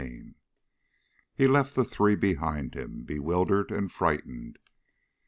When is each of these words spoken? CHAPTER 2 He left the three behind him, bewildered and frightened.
CHAPTER 0.01 0.19
2 0.21 0.35
He 1.35 1.45
left 1.45 1.75
the 1.75 1.83
three 1.83 2.15
behind 2.15 2.73
him, 2.73 3.03
bewildered 3.03 3.69
and 3.71 3.91
frightened. 3.91 4.57